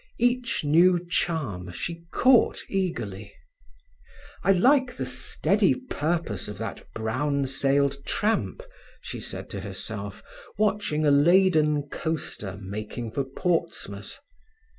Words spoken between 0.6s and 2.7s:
new charm she caught